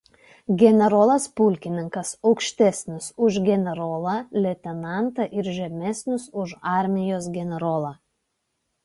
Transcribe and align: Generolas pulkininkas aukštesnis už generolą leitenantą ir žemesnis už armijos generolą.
Generolas 0.59 1.25
pulkininkas 1.41 2.13
aukštesnis 2.29 3.09
už 3.27 3.37
generolą 3.49 4.13
leitenantą 4.45 5.27
ir 5.43 5.51
žemesnis 5.59 6.27
už 6.45 6.57
armijos 6.73 7.29
generolą. 7.37 7.93